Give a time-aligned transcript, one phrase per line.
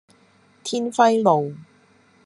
[0.63, 1.53] 天暉路